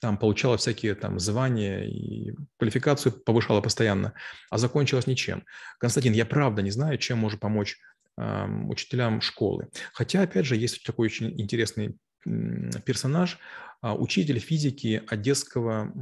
там 0.00 0.16
получала 0.16 0.56
всякие 0.56 0.94
там 0.94 1.18
звания, 1.18 1.84
и 1.84 2.32
квалификацию 2.58 3.12
повышала 3.12 3.60
постоянно, 3.60 4.14
а 4.50 4.56
закончилась 4.56 5.06
ничем. 5.06 5.44
Константин, 5.78 6.14
я 6.14 6.24
правда 6.24 6.62
не 6.62 6.70
знаю, 6.70 6.96
чем 6.96 7.18
может 7.18 7.40
помочь 7.40 7.76
учителям 8.16 9.20
школы. 9.20 9.68
Хотя, 9.92 10.22
опять 10.22 10.46
же, 10.46 10.56
есть 10.56 10.82
такой 10.84 11.06
очень 11.06 11.38
интересный 11.40 11.96
персонаж, 12.24 13.38
учитель 13.82 14.38
физики 14.38 15.02
Одесского 15.08 15.92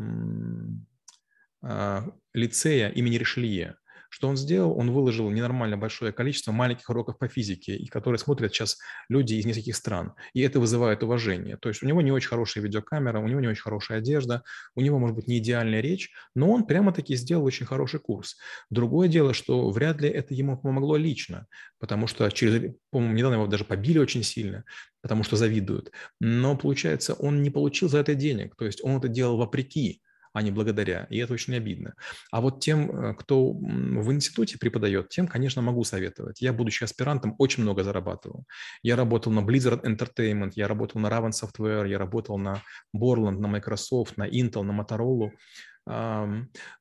лицея 2.34 2.88
имени 2.90 3.16
Ришелье. 3.16 3.76
Что 4.08 4.28
он 4.28 4.36
сделал? 4.36 4.76
Он 4.78 4.90
выложил 4.90 5.28
ненормально 5.30 5.76
большое 5.76 6.12
количество 6.12 6.50
маленьких 6.50 6.88
уроков 6.88 7.18
по 7.18 7.28
физике, 7.28 7.76
и 7.76 7.86
которые 7.86 8.18
смотрят 8.18 8.52
сейчас 8.52 8.78
люди 9.08 9.34
из 9.34 9.44
нескольких 9.44 9.76
стран. 9.76 10.14
И 10.32 10.40
это 10.40 10.60
вызывает 10.60 11.02
уважение. 11.02 11.56
То 11.58 11.68
есть 11.68 11.82
у 11.82 11.86
него 11.86 12.00
не 12.00 12.10
очень 12.10 12.28
хорошая 12.28 12.64
видеокамера, 12.64 13.20
у 13.20 13.28
него 13.28 13.40
не 13.40 13.48
очень 13.48 13.62
хорошая 13.62 13.98
одежда, 13.98 14.42
у 14.74 14.80
него, 14.80 14.98
может 14.98 15.14
быть, 15.14 15.28
не 15.28 15.38
идеальная 15.38 15.80
речь, 15.80 16.10
но 16.34 16.50
он 16.50 16.64
прямо-таки 16.64 17.16
сделал 17.16 17.44
очень 17.44 17.66
хороший 17.66 18.00
курс. 18.00 18.36
Другое 18.70 19.08
дело, 19.08 19.34
что 19.34 19.70
вряд 19.70 20.00
ли 20.00 20.08
это 20.08 20.34
ему 20.34 20.56
помогло 20.56 20.96
лично, 20.96 21.46
потому 21.78 22.06
что 22.06 22.30
через, 22.30 22.74
по-моему, 22.90 23.14
недавно 23.14 23.34
его 23.34 23.46
даже 23.46 23.64
побили 23.64 23.98
очень 23.98 24.22
сильно, 24.22 24.64
потому 25.02 25.22
что 25.22 25.36
завидуют. 25.36 25.92
Но, 26.18 26.56
получается, 26.56 27.14
он 27.14 27.42
не 27.42 27.50
получил 27.50 27.88
за 27.88 27.98
это 27.98 28.14
денег, 28.14 28.56
то 28.56 28.64
есть 28.64 28.82
он 28.82 28.96
это 28.96 29.08
делал 29.08 29.36
вопреки 29.36 30.00
а 30.38 30.42
не 30.42 30.52
благодаря. 30.52 31.06
И 31.10 31.18
это 31.18 31.32
очень 31.32 31.56
обидно. 31.56 31.94
А 32.30 32.40
вот 32.40 32.60
тем, 32.60 32.90
э, 32.90 33.14
кто 33.14 33.52
в 33.52 34.12
институте 34.12 34.56
преподает, 34.56 35.08
тем, 35.08 35.26
конечно, 35.26 35.62
могу 35.62 35.82
советовать. 35.82 36.40
Я, 36.40 36.52
будучи 36.52 36.84
аспирантом, 36.84 37.34
очень 37.38 37.64
много 37.64 37.82
зарабатывал. 37.82 38.44
Я 38.82 38.94
работал 38.94 39.32
на 39.32 39.40
Blizzard 39.40 39.82
Entertainment, 39.82 40.52
я 40.54 40.68
работал 40.68 41.00
на 41.00 41.08
Raven 41.08 41.32
Software, 41.32 41.88
я 41.88 41.98
работал 41.98 42.38
на 42.38 42.62
Borland, 42.96 43.40
на 43.40 43.48
Microsoft, 43.48 44.16
на 44.16 44.28
Intel, 44.28 44.62
на 44.62 44.72
Motorola. 44.80 45.30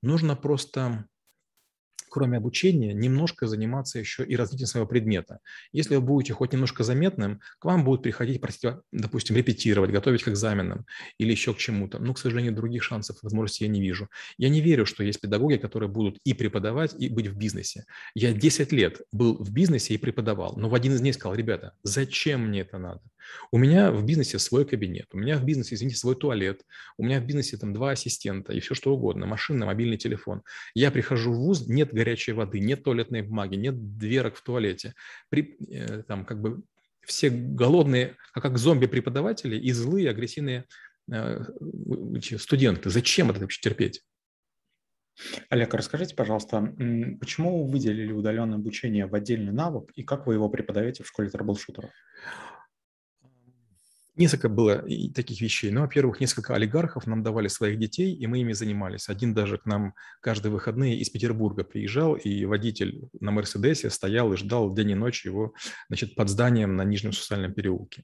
Нужно 0.01 0.35
просто 0.35 1.05
кроме 2.17 2.37
обучения, 2.37 2.93
немножко 2.93 3.45
заниматься 3.45 3.99
еще 3.99 4.23
и 4.25 4.35
развитием 4.35 4.65
своего 4.65 4.87
предмета. 4.87 5.37
Если 5.71 5.95
вы 5.95 6.01
будете 6.01 6.33
хоть 6.33 6.51
немножко 6.51 6.83
заметным, 6.83 7.41
к 7.59 7.65
вам 7.65 7.83
будут 7.83 8.01
приходить, 8.01 8.41
просить, 8.41 8.71
допустим, 8.91 9.35
репетировать, 9.35 9.91
готовить 9.91 10.23
к 10.23 10.29
экзаменам 10.29 10.87
или 11.19 11.29
еще 11.29 11.53
к 11.53 11.57
чему-то. 11.57 11.99
Но, 11.99 12.15
к 12.15 12.17
сожалению, 12.17 12.55
других 12.55 12.81
шансов, 12.81 13.17
возможности 13.21 13.65
я 13.65 13.69
не 13.69 13.81
вижу. 13.81 14.09
Я 14.39 14.49
не 14.49 14.61
верю, 14.61 14.87
что 14.87 15.03
есть 15.03 15.21
педагоги, 15.21 15.57
которые 15.57 15.89
будут 15.89 16.17
и 16.23 16.33
преподавать, 16.33 16.95
и 16.97 17.07
быть 17.07 17.27
в 17.27 17.37
бизнесе. 17.37 17.85
Я 18.15 18.33
10 18.33 18.71
лет 18.71 19.01
был 19.11 19.37
в 19.37 19.51
бизнесе 19.53 19.93
и 19.93 19.97
преподавал, 19.99 20.55
но 20.57 20.69
в 20.69 20.73
один 20.73 20.93
из 20.93 21.01
дней 21.01 21.13
сказал, 21.13 21.35
ребята, 21.35 21.73
зачем 21.83 22.47
мне 22.47 22.61
это 22.61 22.79
надо? 22.79 23.01
У 23.51 23.57
меня 23.57 23.91
в 23.91 24.05
бизнесе 24.05 24.39
свой 24.39 24.65
кабинет, 24.65 25.07
у 25.13 25.17
меня 25.17 25.37
в 25.37 25.43
бизнесе, 25.43 25.75
извините, 25.75 25.97
свой 25.97 26.15
туалет, 26.15 26.61
у 26.97 27.03
меня 27.03 27.19
в 27.19 27.25
бизнесе 27.25 27.57
там 27.57 27.73
два 27.73 27.91
ассистента 27.91 28.53
и 28.53 28.59
все 28.59 28.75
что 28.75 28.93
угодно, 28.93 29.25
машина, 29.25 29.65
мобильный 29.65 29.97
телефон. 29.97 30.43
Я 30.73 30.91
прихожу 30.91 31.33
в 31.33 31.37
ВУЗ, 31.37 31.67
нет 31.67 31.93
горячей 32.07 32.33
воды, 32.33 32.59
нет 32.59 32.83
туалетной 32.83 33.21
бумаги, 33.21 33.55
нет 33.55 33.97
дверок 33.97 34.35
в 34.35 34.41
туалете. 34.41 34.93
При, 35.29 35.57
э, 35.69 36.03
там 36.03 36.25
как 36.25 36.41
бы 36.41 36.63
все 37.05 37.29
голодные, 37.29 38.15
а 38.33 38.41
как 38.41 38.57
зомби-преподаватели 38.57 39.57
и 39.57 39.71
злые, 39.71 40.09
агрессивные 40.09 40.65
э, 41.11 41.43
студенты. 42.37 42.89
Зачем 42.89 43.29
это 43.29 43.39
вообще 43.41 43.61
терпеть? 43.61 44.03
Олег, 45.49 45.73
расскажите, 45.73 46.15
пожалуйста, 46.15 46.73
почему 47.19 47.63
вы 47.63 47.71
выделили 47.71 48.11
удаленное 48.11 48.57
обучение 48.57 49.07
в 49.07 49.15
отдельный 49.15 49.51
навык 49.51 49.91
и 49.95 50.03
как 50.03 50.27
вы 50.27 50.35
его 50.35 50.47
преподаете 50.49 51.03
в 51.03 51.07
школе 51.07 51.29
трэблшутеров? 51.29 51.89
Несколько 54.17 54.49
было 54.49 54.83
таких 55.13 55.41
вещей. 55.41 55.69
Ну, 55.69 55.81
во-первых, 55.81 56.19
несколько 56.19 56.55
олигархов 56.55 57.05
нам 57.05 57.21
давали 57.21 57.47
своих 57.47 57.77
детей, 57.77 58.15
и 58.15 58.25
мы 58.25 58.39
ими 58.39 58.53
занимались. 58.53 59.09
Один 59.09 59.35
даже 59.35 59.59
к 59.59 59.65
нам 59.65 59.93
каждые 60.21 60.51
выходные 60.51 60.97
из 60.97 61.11
Петербурга 61.11 61.63
приезжал, 61.63 62.15
и 62.15 62.45
водитель 62.45 63.09
на 63.19 63.29
Мерседесе 63.29 63.91
стоял 63.91 64.33
и 64.33 64.37
ждал 64.37 64.73
день 64.73 64.91
и 64.91 64.95
ночь 64.95 65.23
его 65.23 65.53
значит, 65.87 66.15
под 66.15 66.29
зданием 66.29 66.75
на 66.75 66.83
Нижнем 66.83 67.13
социальном 67.13 67.53
переулке. 67.53 68.03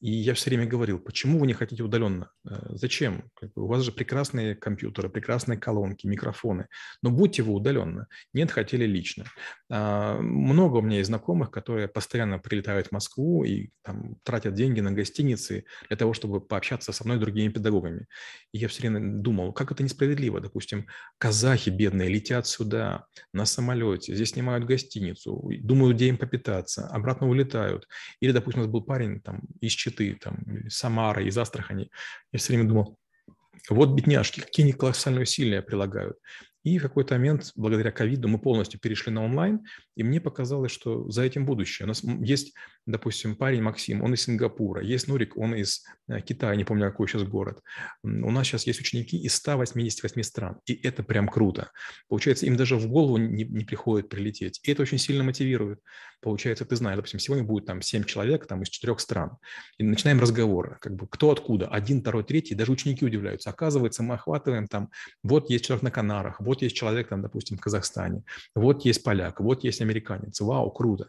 И 0.00 0.10
я 0.10 0.32
все 0.32 0.48
время 0.48 0.66
говорил, 0.66 0.98
почему 0.98 1.38
вы 1.38 1.46
не 1.46 1.52
хотите 1.52 1.82
удаленно? 1.82 2.30
Э, 2.48 2.54
зачем? 2.70 3.30
У 3.54 3.66
вас 3.66 3.82
же 3.82 3.92
прекрасные 3.92 4.54
компьютеры, 4.54 5.10
прекрасные 5.10 5.58
колонки, 5.58 6.06
микрофоны. 6.06 6.68
Но 7.02 7.10
будьте 7.10 7.42
вы 7.42 7.52
удаленно. 7.52 8.06
Нет, 8.32 8.50
хотели 8.50 8.86
лично. 8.86 9.26
А, 9.70 10.18
много 10.18 10.78
у 10.78 10.82
меня 10.82 10.98
есть 10.98 11.08
знакомых, 11.08 11.50
которые 11.50 11.86
постоянно 11.86 12.38
прилетают 12.38 12.88
в 12.88 12.92
Москву 12.92 13.44
и 13.44 13.70
там, 13.82 14.16
тратят 14.22 14.54
деньги 14.54 14.80
на 14.80 14.92
гостиницы, 14.92 15.49
лекции 15.50 15.64
для 15.88 15.96
того, 15.96 16.14
чтобы 16.14 16.40
пообщаться 16.40 16.92
со 16.92 17.04
мной 17.04 17.16
и 17.16 17.20
другими 17.20 17.52
педагогами. 17.52 18.06
И 18.52 18.58
я 18.58 18.68
все 18.68 18.80
время 18.82 19.22
думал, 19.22 19.52
как 19.52 19.72
это 19.72 19.82
несправедливо. 19.82 20.40
Допустим, 20.40 20.86
казахи 21.18 21.70
бедные 21.70 22.08
летят 22.08 22.46
сюда 22.46 23.06
на 23.32 23.46
самолете, 23.46 24.14
здесь 24.14 24.30
снимают 24.30 24.64
гостиницу, 24.64 25.50
думают, 25.60 25.96
где 25.96 26.08
им 26.08 26.18
попитаться, 26.18 26.86
обратно 26.88 27.28
улетают. 27.28 27.86
Или, 28.20 28.32
допустим, 28.32 28.60
у 28.60 28.64
нас 28.64 28.72
был 28.72 28.82
парень 28.82 29.20
там, 29.20 29.42
из 29.60 29.72
Читы, 29.72 30.16
там, 30.20 30.38
Самары, 30.68 31.26
из 31.26 31.38
Астрахани. 31.38 31.90
Я 32.32 32.38
все 32.38 32.52
время 32.52 32.68
думал, 32.68 32.98
вот 33.68 33.90
бедняжки, 33.90 34.40
какие 34.40 34.64
они 34.64 34.72
колоссальные 34.72 35.22
усилия 35.22 35.62
прилагают. 35.62 36.16
И 36.62 36.78
в 36.78 36.82
какой-то 36.82 37.14
момент, 37.14 37.52
благодаря 37.56 37.90
ковиду, 37.90 38.28
мы 38.28 38.38
полностью 38.38 38.78
перешли 38.80 39.12
на 39.12 39.24
онлайн, 39.24 39.60
и 39.96 40.02
мне 40.02 40.20
показалось, 40.20 40.72
что 40.72 41.08
за 41.10 41.22
этим 41.22 41.46
будущее. 41.46 41.86
У 41.86 41.88
нас 41.88 42.02
есть, 42.04 42.54
допустим, 42.86 43.34
парень 43.34 43.62
Максим, 43.62 44.02
он 44.02 44.14
из 44.14 44.22
Сингапура, 44.22 44.82
есть 44.82 45.08
Нурик, 45.08 45.36
он 45.36 45.54
из 45.54 45.84
э, 46.08 46.20
Китая, 46.20 46.54
не 46.56 46.64
помню, 46.64 46.90
какой 46.90 47.08
сейчас 47.08 47.22
город. 47.22 47.62
У 48.02 48.30
нас 48.30 48.46
сейчас 48.46 48.66
есть 48.66 48.80
ученики 48.80 49.16
из 49.16 49.34
188 49.36 50.22
стран, 50.22 50.58
и 50.66 50.74
это 50.74 51.02
прям 51.02 51.28
круто. 51.28 51.70
Получается, 52.08 52.46
им 52.46 52.56
даже 52.56 52.76
в 52.76 52.88
голову 52.88 53.16
не, 53.16 53.44
не 53.44 53.64
приходит 53.64 54.08
прилететь, 54.08 54.60
и 54.62 54.72
это 54.72 54.82
очень 54.82 54.98
сильно 54.98 55.24
мотивирует. 55.24 55.80
Получается, 56.20 56.66
ты 56.66 56.76
знаешь, 56.76 56.96
допустим, 56.96 57.18
сегодня 57.18 57.44
будет 57.44 57.64
там 57.64 57.80
7 57.80 58.04
человек 58.04 58.46
там, 58.46 58.62
из 58.62 58.68
четырех 58.68 59.00
стран, 59.00 59.38
и 59.78 59.82
начинаем 59.82 60.20
разговор, 60.20 60.78
как 60.80 60.94
бы 60.94 61.06
кто 61.08 61.30
откуда, 61.30 61.68
один, 61.68 62.02
второй, 62.02 62.24
третий, 62.24 62.54
даже 62.54 62.72
ученики 62.72 63.04
удивляются. 63.04 63.48
Оказывается, 63.48 64.02
мы 64.02 64.14
охватываем 64.14 64.66
там, 64.66 64.90
вот 65.22 65.48
есть 65.48 65.64
человек 65.64 65.82
на 65.82 65.90
Канарах, 65.90 66.40
вот 66.50 66.62
есть 66.62 66.74
человек 66.74 67.08
там, 67.08 67.22
допустим, 67.22 67.56
в 67.56 67.60
Казахстане, 67.60 68.24
вот 68.56 68.84
есть 68.84 69.04
поляк, 69.04 69.38
вот 69.40 69.62
есть 69.62 69.80
американец. 69.80 70.40
Вау, 70.40 70.72
круто. 70.72 71.08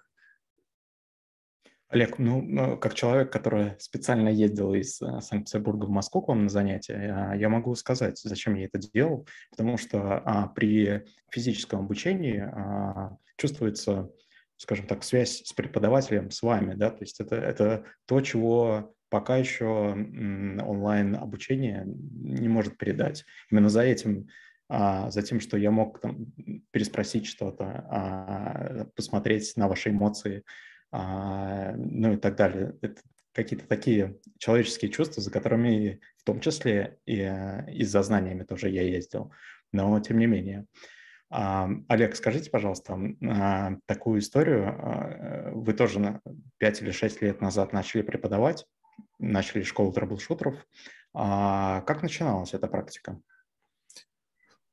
Олег, 1.89 2.19
ну, 2.19 2.43
ну, 2.43 2.77
как 2.77 2.93
человек, 2.93 3.33
который 3.33 3.73
специально 3.79 4.29
ездил 4.29 4.75
из 4.75 5.01
э, 5.01 5.19
Санкт-Петербурга 5.19 5.85
в 5.85 5.89
Москву 5.89 6.21
к 6.21 6.27
вам 6.27 6.43
на 6.43 6.49
занятия, 6.49 7.35
я 7.35 7.49
могу 7.49 7.73
сказать, 7.73 8.19
зачем 8.19 8.53
я 8.55 8.65
это 8.65 8.77
делал, 8.77 9.27
потому 9.49 9.77
что 9.77 10.21
а, 10.23 10.47
при 10.47 11.03
физическом 11.31 11.79
обучении 11.79 12.39
а, 12.39 13.17
чувствуется, 13.35 14.11
скажем 14.57 14.85
так, 14.85 15.03
связь 15.03 15.41
с 15.43 15.53
преподавателем, 15.53 16.29
с 16.29 16.43
вами, 16.43 16.75
да, 16.75 16.91
то 16.91 17.01
есть 17.01 17.19
это, 17.19 17.35
это 17.35 17.83
то, 18.05 18.21
чего 18.21 18.95
пока 19.09 19.37
еще 19.37 19.65
онлайн 19.65 21.15
обучение 21.15 21.83
не 21.85 22.47
может 22.47 22.77
передать. 22.77 23.25
Именно 23.49 23.69
за 23.69 23.81
этим 23.81 24.29
а, 24.73 25.11
за 25.11 25.21
тем, 25.21 25.41
что 25.41 25.57
я 25.57 25.69
мог 25.69 25.99
там, 25.99 26.27
переспросить 26.71 27.25
что-то, 27.25 27.85
а, 27.89 28.85
посмотреть 28.95 29.51
на 29.57 29.67
ваши 29.67 29.89
эмоции, 29.89 30.45
а, 30.93 31.73
ну 31.75 32.13
и 32.13 32.15
так 32.15 32.37
далее. 32.37 32.77
Это 32.81 33.01
какие-то 33.33 33.67
такие 33.67 34.17
человеческие 34.37 34.89
чувства, 34.89 35.21
за 35.21 35.29
которыми 35.29 35.99
в 36.15 36.23
том 36.23 36.39
числе 36.39 36.99
и, 37.05 37.17
и 37.67 37.83
за 37.83 38.01
знаниями 38.01 38.43
тоже 38.43 38.69
я 38.69 38.83
ездил. 38.83 39.33
Но 39.73 39.99
тем 39.99 40.19
не 40.19 40.25
менее. 40.25 40.65
Олег, 41.29 42.15
скажите, 42.15 42.49
пожалуйста, 42.49 42.97
такую 43.87 44.19
историю. 44.19 45.53
Вы 45.53 45.73
тоже 45.73 46.21
5 46.59 46.81
или 46.81 46.91
6 46.91 47.21
лет 47.21 47.41
назад 47.41 47.71
начали 47.71 48.03
преподавать, 48.03 48.65
начали 49.17 49.63
школу 49.63 49.93
трэблшутеров. 49.93 50.55
Как 51.13 52.03
начиналась 52.03 52.53
эта 52.53 52.67
практика? 52.67 53.21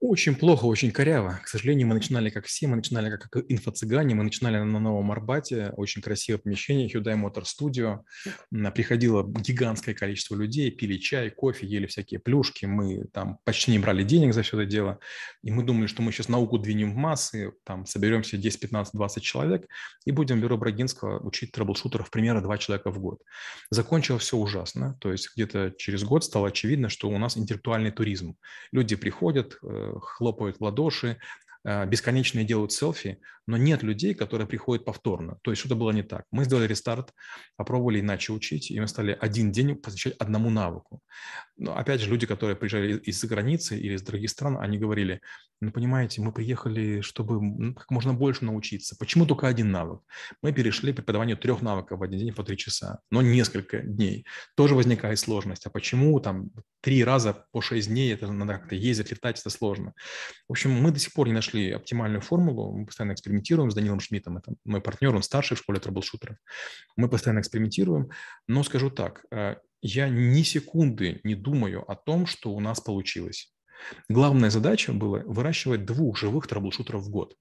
Очень 0.01 0.37
плохо, 0.37 0.67
очень 0.67 0.93
коряво. 0.93 1.41
К 1.43 1.49
сожалению, 1.49 1.89
мы 1.89 1.95
начинали 1.95 2.31
как 2.31 2.47
все, 2.47 2.69
мы 2.69 2.77
начинали 2.77 3.11
как 3.11 3.35
инфо-цыгане, 3.49 4.15
мы 4.15 4.23
начинали 4.23 4.59
на 4.59 4.79
Новом 4.79 5.11
Арбате, 5.11 5.73
очень 5.77 6.03
красивое 6.03 6.39
помещение, 6.39 6.89
Hyundai 6.89 7.21
Motor 7.21 7.43
Studio. 7.43 8.05
Приходило 8.71 9.25
гигантское 9.27 9.97
количество 9.97 10.37
людей, 10.37 10.71
пили 10.71 10.99
чай, 10.99 11.31
кофе, 11.31 11.67
ели 11.67 11.87
всякие 11.87 12.21
плюшки, 12.21 12.65
мы 12.65 13.07
там 13.13 13.41
почти 13.43 13.73
не 13.73 13.81
брали 13.81 14.05
денег 14.05 14.35
за 14.35 14.43
все 14.43 14.61
это 14.61 14.71
дело. 14.71 15.01
И 15.43 15.51
мы 15.51 15.65
думали, 15.65 15.89
что 15.89 16.01
мы 16.01 16.13
сейчас 16.13 16.29
науку 16.29 16.59
двинем 16.59 16.93
в 16.93 16.97
массы, 16.97 17.51
там 17.65 17.85
соберемся 17.85 18.37
10, 18.37 18.61
15, 18.61 18.95
20 18.95 19.23
человек 19.25 19.67
и 20.05 20.13
будем 20.13 20.39
в 20.39 20.43
бюро 20.43 20.57
Брагинского 20.57 21.19
учить 21.27 21.51
трэблшутеров 21.51 22.13
примерно 22.13 22.41
два 22.41 22.57
человека 22.57 22.93
в 22.93 23.01
год. 23.01 23.21
Закончилось 23.71 24.23
все 24.23 24.37
ужасно, 24.37 24.97
то 25.01 25.11
есть 25.11 25.33
где-то 25.35 25.73
через 25.77 26.05
год 26.05 26.23
стало 26.23 26.49
очевидно, 26.49 26.89
что 26.89 27.09
у 27.09 27.19
нас 27.19 27.37
интеллектуальный 27.37 27.91
туризм. 27.91 28.37
Люди 28.71 28.95
приходят, 28.95 29.59
э, 29.61 29.88
хлопают 30.01 30.59
в 30.59 30.65
ладоши, 30.65 31.19
э, 31.65 31.87
бесконечные 31.87 32.45
делают 32.45 32.73
селфи, 32.73 33.21
но 33.49 33.57
нет 33.57 33.83
людей, 33.83 34.15
которые 34.15 34.47
приходят 34.47 34.85
повторно. 34.85 35.39
То 35.43 35.51
есть 35.51 35.61
что-то 35.61 35.75
было 35.75 35.91
не 35.91 36.03
так. 36.03 36.25
Мы 36.31 36.45
сделали 36.45 36.67
рестарт, 36.67 37.15
попробовали 37.57 38.01
иначе 38.01 38.33
учить, 38.33 38.71
и 38.71 38.79
мы 38.79 38.87
стали 38.87 39.17
один 39.19 39.51
день 39.53 39.75
посвящать 39.75 40.15
одному 40.19 40.51
навыку. 40.51 41.01
Но 41.57 41.75
опять 41.77 42.03
же, 42.03 42.11
люди, 42.11 42.27
которые 42.27 42.57
приезжали 42.57 42.99
из-за 42.99 43.27
границы 43.27 43.79
или 43.79 43.95
из 43.95 44.03
других 44.03 44.29
стран, 44.31 44.59
они 44.61 44.77
говорили, 44.77 45.23
ну, 45.63 45.73
понимаете, 45.73 46.21
мы 46.21 46.31
приехали, 46.31 47.01
чтобы 47.01 47.75
как 47.75 47.91
можно 47.91 48.13
больше 48.13 48.45
научиться. 48.45 48.97
Почему 48.99 49.25
только 49.25 49.49
один 49.49 49.73
навык? 49.73 50.03
Мы 50.43 50.53
перешли 50.53 50.93
к 50.93 50.97
преподаванию 50.97 51.39
трех 51.39 51.63
навыков 51.63 51.99
в 51.99 52.03
один 52.03 52.19
день 52.19 52.35
по 52.35 52.45
три 52.45 52.59
часа, 52.59 53.01
но 53.11 53.23
несколько 53.23 53.79
дней. 53.79 54.27
Тоже 54.57 54.75
возникает 54.75 55.19
сложность. 55.19 55.65
А 55.65 55.71
почему 55.71 56.21
там 56.21 56.51
три 56.81 57.05
раза 57.05 57.47
по 57.53 57.61
шесть 57.61 57.89
дней, 57.89 58.13
это 58.13 58.31
надо 58.31 58.55
как-то 58.55 58.75
ездить, 58.75 59.11
летать, 59.11 59.41
это 59.41 59.51
сложно. 59.51 59.95
В 60.49 60.53
общем, 60.53 60.71
мы 60.71 60.91
до 60.91 60.99
сих 60.99 61.13
пор 61.13 61.29
не 61.29 61.35
нашли 61.35 61.71
оптимальную 61.71 62.21
формулу, 62.21 62.77
мы 62.77 62.87
постоянно 62.87 63.13
экспериментируем 63.13 63.71
с 63.71 63.75
Данилом 63.75 64.01
Шмидтом, 64.01 64.39
это 64.39 64.53
мой 64.65 64.81
партнер, 64.81 65.15
он 65.15 65.23
старший 65.23 65.57
в 65.57 65.61
школе 65.61 65.81
трэблшутеров. 65.81 66.37
Мы 66.97 67.09
постоянно 67.09 67.41
экспериментируем, 67.41 68.11
но 68.47 68.63
скажу 68.63 68.91
так, 68.91 69.25
э, 69.31 69.57
я 69.83 70.09
ни 70.09 70.43
секунды 70.43 71.21
не 71.25 71.35
думаю 71.35 71.89
о 71.91 71.95
том, 71.95 72.27
что 72.27 72.53
у 72.53 72.61
нас 72.61 72.81
получилось. 72.81 73.53
Главная 74.09 74.51
задача 74.51 74.93
была 74.93 75.21
выращивать 75.25 75.85
двух 75.85 76.19
живых 76.19 76.47
трэблшутеров 76.47 77.03
в 77.03 77.11
год. 77.11 77.37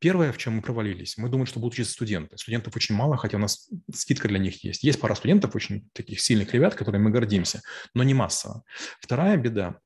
Первое, 0.00 0.30
в 0.30 0.38
чем 0.38 0.54
мы 0.54 0.62
провалились, 0.62 1.18
мы 1.18 1.28
думали, 1.28 1.46
что 1.46 1.58
будут 1.58 1.74
учиться 1.74 1.92
студенты. 1.92 2.38
Студентов 2.38 2.76
очень 2.76 2.94
мало, 2.94 3.16
хотя 3.16 3.36
у 3.36 3.40
нас 3.40 3.68
скидка 3.92 4.28
для 4.28 4.38
них 4.38 4.62
есть. 4.62 4.84
Есть 4.84 5.00
пара 5.00 5.14
студентов, 5.14 5.56
очень 5.56 5.88
таких 5.92 6.20
сильных 6.20 6.54
ребят, 6.54 6.74
которыми 6.74 7.04
мы 7.04 7.10
гордимся, 7.10 7.62
но 7.94 8.04
не 8.04 8.14
массово. 8.14 8.62
Вторая 9.00 9.36
беда 9.36 9.80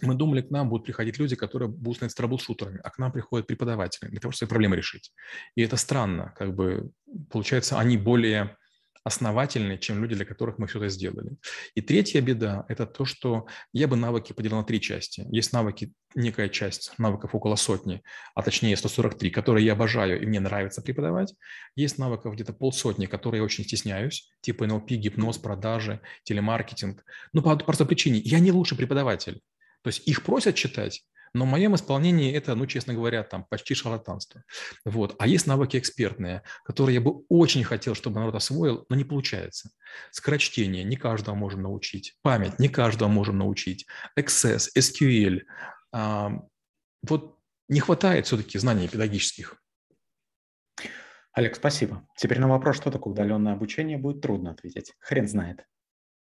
мы 0.00 0.14
думали, 0.14 0.40
к 0.42 0.50
нам 0.50 0.68
будут 0.68 0.86
приходить 0.86 1.18
люди, 1.18 1.36
которые 1.36 1.68
будут 1.68 1.96
становиться 1.96 2.16
трэблшутерами, 2.16 2.80
а 2.82 2.90
к 2.90 2.98
нам 2.98 3.12
приходят 3.12 3.46
преподаватели 3.46 4.08
для 4.08 4.20
того, 4.20 4.32
чтобы 4.32 4.38
свои 4.38 4.48
проблемы 4.48 4.76
решить. 4.76 5.12
И 5.54 5.62
это 5.62 5.76
странно, 5.76 6.34
как 6.36 6.54
бы, 6.54 6.90
получается, 7.30 7.78
они 7.78 7.96
более 7.96 8.56
основательные, 9.04 9.78
чем 9.78 10.02
люди, 10.02 10.14
для 10.14 10.24
которых 10.24 10.58
мы 10.58 10.66
это 10.66 10.88
сделали. 10.88 11.36
И 11.74 11.82
третья 11.82 12.20
беда– 12.22 12.64
это 12.68 12.86
то, 12.86 13.04
что 13.04 13.46
я 13.72 13.86
бы 13.86 13.96
навыки 13.96 14.32
поделил 14.32 14.56
на 14.56 14.64
три 14.64 14.80
части. 14.80 15.26
Есть 15.30 15.52
навыки, 15.52 15.92
некая 16.14 16.48
часть 16.48 16.92
навыков 16.98 17.34
около 17.34 17.56
сотни, 17.56 18.02
а 18.34 18.42
точнее 18.42 18.76
143, 18.76 19.30
которые 19.30 19.66
я 19.66 19.74
обожаю 19.74 20.20
и 20.22 20.26
мне 20.26 20.40
нравится 20.40 20.80
преподавать. 20.80 21.34
Есть 21.76 21.98
навыков 21.98 22.34
где-то 22.34 22.54
полсотни, 22.54 23.06
которые 23.06 23.40
я 23.40 23.44
очень 23.44 23.64
стесняюсь, 23.64 24.30
типа 24.40 24.64
NLP, 24.64 24.96
гипноз, 24.96 25.36
продажи, 25.36 26.00
телемаркетинг. 26.24 27.04
Ну, 27.34 27.42
по 27.42 27.56
простой 27.56 27.86
причине, 27.86 28.20
я 28.20 28.38
не 28.38 28.52
лучший 28.52 28.78
преподаватель. 28.78 29.42
То 29.82 29.88
есть 29.88 30.08
их 30.08 30.22
просят 30.22 30.54
читать, 30.54 31.04
но 31.34 31.44
в 31.44 31.48
моем 31.48 31.74
исполнении 31.74 32.32
это, 32.32 32.54
ну, 32.54 32.66
честно 32.66 32.94
говоря, 32.94 33.24
там 33.24 33.44
почти 33.44 33.74
шарлатанство. 33.74 34.44
Вот. 34.84 35.16
А 35.18 35.26
есть 35.26 35.46
навыки 35.48 35.76
экспертные, 35.76 36.42
которые 36.64 36.94
я 36.94 37.00
бы 37.00 37.24
очень 37.28 37.64
хотел, 37.64 37.94
чтобы 37.96 38.20
народ 38.20 38.36
освоил, 38.36 38.86
но 38.88 38.94
не 38.94 39.04
получается. 39.04 39.70
Скорочтение 40.12 40.84
не 40.84 40.96
каждого 40.96 41.34
можем 41.34 41.62
научить. 41.62 42.16
Память 42.22 42.60
не 42.60 42.68
каждого 42.68 43.08
можем 43.08 43.38
научить. 43.38 43.86
Access, 44.18 44.68
SQL. 44.78 45.42
А, 45.92 46.30
вот 47.02 47.38
не 47.68 47.80
хватает 47.80 48.26
все-таки 48.26 48.56
знаний 48.58 48.86
педагогических. 48.86 49.56
Олег, 51.32 51.56
спасибо. 51.56 52.06
Теперь 52.16 52.38
на 52.38 52.46
вопрос, 52.46 52.76
что 52.76 52.92
такое 52.92 53.12
удаленное 53.12 53.54
обучение, 53.54 53.98
будет 53.98 54.20
трудно 54.20 54.52
ответить. 54.52 54.94
Хрен 55.00 55.26
знает. 55.26 55.66